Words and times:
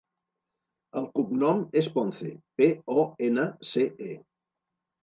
El 1.01 1.05
cognom 1.19 1.61
és 1.83 1.91
Ponce: 1.99 2.33
pe, 2.63 2.71
o, 2.99 3.07
ena, 3.31 3.49
ce, 3.75 3.89
e. 4.11 4.15